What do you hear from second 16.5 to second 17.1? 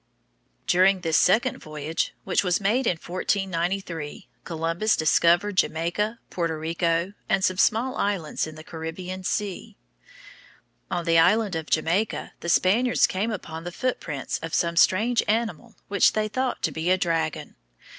to be a